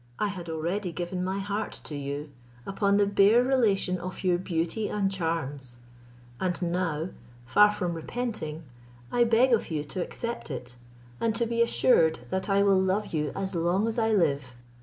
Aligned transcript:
I 0.17 0.29
had 0.29 0.49
already 0.49 0.91
given 0.91 1.23
my 1.23 1.37
heart 1.37 1.73
to 1.83 1.93
you, 1.95 2.31
upon 2.65 2.97
the 2.97 3.05
bare 3.05 3.43
relation 3.43 3.99
of 3.99 4.23
your 4.23 4.39
beauty 4.39 4.89
and 4.89 5.11
charms; 5.11 5.77
and 6.39 6.59
now, 6.59 7.09
far 7.45 7.71
from 7.71 7.93
repenting, 7.93 8.63
I 9.11 9.25
beg 9.25 9.53
of 9.53 9.69
you 9.69 9.83
to 9.83 10.01
accept 10.01 10.49
it, 10.49 10.75
and 11.19 11.35
to 11.35 11.45
be 11.45 11.61
assured 11.61 12.21
that 12.31 12.49
I 12.49 12.63
will 12.63 12.81
love 12.81 13.13
you 13.13 13.31
as 13.35 13.53
long 13.53 13.87
as 13.87 13.99
I 13.99 14.11
live. 14.11 14.55